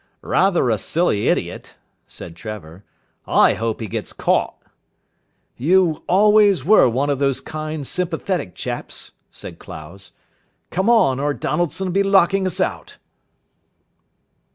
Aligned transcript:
"Rather 0.23 0.71
a 0.71 0.79
silly 0.79 1.27
idiot," 1.27 1.75
said 2.07 2.35
Trevor. 2.35 2.83
"I 3.27 3.53
hope 3.53 3.79
he 3.79 3.85
gets 3.87 4.13
caught." 4.13 4.55
"You 5.57 6.01
always 6.09 6.65
were 6.65 6.89
one 6.89 7.11
of 7.11 7.19
those 7.19 7.39
kind 7.39 7.85
sympathetic 7.85 8.55
chaps," 8.55 9.11
said 9.29 9.59
Clowes. 9.59 10.13
"Come 10.71 10.89
on, 10.89 11.19
or 11.19 11.35
Donaldson'll 11.35 11.91
be 11.91 12.01
locking 12.01 12.47
us 12.47 12.59
out." 12.59 12.97